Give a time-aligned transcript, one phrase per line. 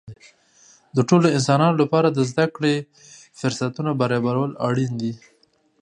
[0.95, 2.75] د ټولو انسانانو لپاره د زده کړې
[3.39, 5.13] فرصتونه برابرول اړین دي.